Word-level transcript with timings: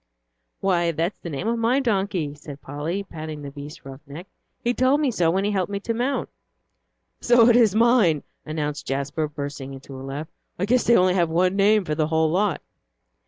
"Why, 0.61 0.89
that's 0.91 1.19
the 1.19 1.29
name 1.29 1.47
of 1.47 1.59
my 1.59 1.79
donkey," 1.79 2.33
said 2.33 2.59
Polly, 2.63 3.03
patting 3.03 3.43
the 3.43 3.51
beast's 3.51 3.85
rough 3.85 4.01
neck. 4.07 4.25
"He 4.63 4.73
told 4.73 4.99
me 4.99 5.11
so 5.11 5.29
when 5.29 5.43
he 5.43 5.51
helped 5.51 5.71
me 5.71 5.79
to 5.81 5.93
mount." 5.93 6.27
"So 7.19 7.47
it 7.49 7.55
is 7.55 7.75
mine," 7.75 8.23
announced 8.43 8.87
Jasper, 8.87 9.27
bursting 9.27 9.75
into 9.75 9.93
a 9.95 10.01
laugh. 10.01 10.27
"I 10.57 10.65
guess 10.65 10.85
they 10.85 10.97
only 10.97 11.13
have 11.13 11.29
one 11.29 11.55
name 11.55 11.85
for 11.85 11.93
the 11.93 12.07
whole 12.07 12.31
lot." 12.31 12.63